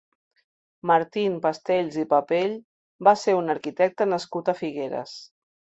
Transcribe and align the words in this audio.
Martín 0.91 1.35
Pastells 1.43 1.99
i 2.05 2.07
Papell 2.15 2.57
va 3.09 3.17
ser 3.27 3.39
un 3.43 3.57
arquitecte 3.57 4.13
nascut 4.17 4.53
a 4.53 4.59
Figueres. 4.65 5.17